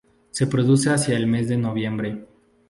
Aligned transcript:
Se 0.31 0.45
reproduce 0.45 0.89
hacia 0.89 1.15
el 1.15 1.27
mes 1.27 1.47
de 1.47 1.57
noviembre. 1.57 2.25